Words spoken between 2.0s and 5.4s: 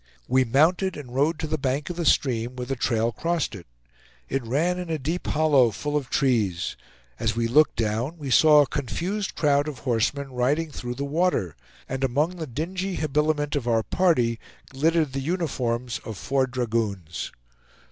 stream, where the trail crossed it. It ran in a deep